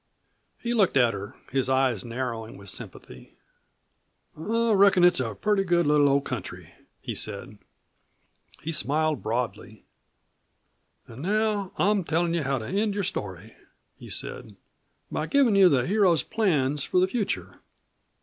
He 0.57 0.73
looked 0.73 0.97
at 0.97 1.13
her, 1.13 1.35
his 1.51 1.69
eyes 1.69 2.03
narrowing 2.03 2.57
with 2.57 2.69
sympathy. 2.71 3.35
"I 4.35 4.71
reckon 4.71 5.03
it's 5.03 5.19
a 5.19 5.35
pretty 5.35 5.63
good 5.63 5.85
little 5.85 6.09
old 6.09 6.25
country," 6.25 6.73
he 7.01 7.13
said. 7.13 7.59
He 8.63 8.71
smiled 8.71 9.21
broadly. 9.21 9.83
"An' 11.07 11.21
now 11.21 11.71
I'm 11.77 12.03
to 12.03 12.09
tell 12.09 12.27
you 12.27 12.41
how 12.41 12.57
to 12.57 12.65
end 12.65 12.95
your 12.95 13.03
story," 13.03 13.55
he 13.95 14.09
said, 14.09 14.55
"by 15.11 15.27
givin' 15.27 15.55
you 15.55 15.69
the 15.69 15.85
hero's 15.85 16.23
plans 16.23 16.83
for 16.83 16.99
the 16.99 17.07
future. 17.07 17.59